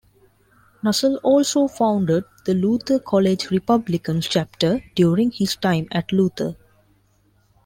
[0.83, 6.55] Nussle also founded the Luther College Republicans chapter during his time at Luther.